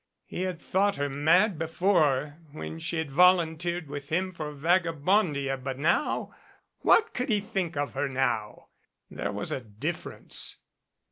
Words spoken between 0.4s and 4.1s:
had thought her mad before when she had volunteered with